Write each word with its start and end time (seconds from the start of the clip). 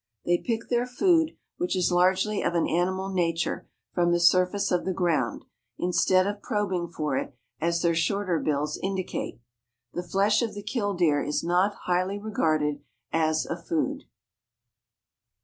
They 0.25 0.39
pick 0.39 0.69
their 0.69 0.87
food, 0.87 1.37
which 1.57 1.75
is 1.75 1.91
largely 1.91 2.41
of 2.41 2.55
an 2.55 2.67
animal 2.67 3.09
nature, 3.13 3.69
from 3.93 4.11
the 4.11 4.19
surface 4.19 4.71
of 4.71 4.83
the 4.83 4.95
ground, 4.95 5.45
instead 5.77 6.25
of 6.25 6.41
probing 6.41 6.87
for 6.87 7.15
it, 7.17 7.35
as 7.59 7.83
their 7.83 7.93
shorter 7.93 8.39
bills 8.39 8.79
indicate. 8.81 9.39
The 9.93 10.01
flesh 10.01 10.41
of 10.41 10.55
the 10.55 10.63
killdeer 10.63 11.21
is 11.21 11.43
not 11.43 11.75
highly 11.85 12.17
regarded 12.17 12.81
as 13.13 13.45
a 13.45 13.55
food. 13.55 14.05